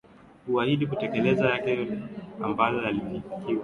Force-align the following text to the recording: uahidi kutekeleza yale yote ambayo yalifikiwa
uahidi 0.47 0.85
kutekeleza 0.87 1.45
yale 1.49 1.69
yote 1.77 1.97
ambayo 2.45 2.83
yalifikiwa 2.83 3.59